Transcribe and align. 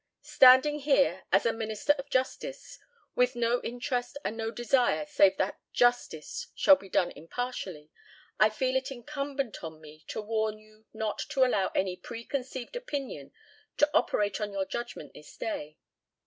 Standing 0.23 0.79
here 0.79 1.25
as 1.31 1.45
a 1.45 1.53
minister 1.53 1.93
of 1.99 2.09
justice; 2.09 2.79
with 3.13 3.35
no 3.35 3.61
interest 3.61 4.17
and 4.25 4.35
no 4.35 4.49
desire 4.49 5.05
save 5.05 5.37
that 5.37 5.59
justice 5.73 6.47
shall 6.55 6.75
be 6.75 6.89
done 6.89 7.11
impartially, 7.11 7.91
I 8.39 8.49
feel 8.49 8.75
it 8.75 8.89
incumbent 8.89 9.63
on 9.63 9.79
me 9.79 10.03
to 10.07 10.19
warn 10.19 10.57
you 10.57 10.87
not 10.91 11.19
to 11.29 11.45
allow 11.45 11.67
any 11.75 11.95
preconceived 11.95 12.75
opinion 12.75 13.31
to 13.77 13.87
operate 13.93 14.41
on 14.41 14.51
your 14.51 14.65
judgment 14.65 15.13
this 15.13 15.37
day. 15.37 15.77